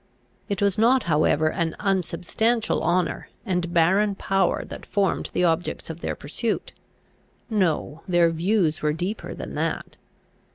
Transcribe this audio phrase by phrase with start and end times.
[0.49, 5.99] It was not however an unsubstantial honour and barren power that formed the objects of
[6.01, 6.73] their pursuit:
[7.51, 9.97] no, their views were deeper than that.